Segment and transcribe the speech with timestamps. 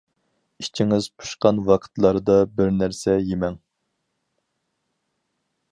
[0.61, 3.61] ئىچىڭىز پۇشقان ۋاقىتلاردا بىر نەرسە يېمەڭ.